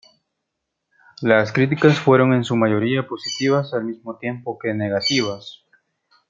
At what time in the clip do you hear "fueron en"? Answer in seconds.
1.99-2.43